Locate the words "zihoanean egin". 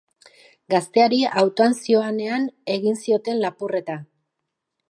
1.83-2.99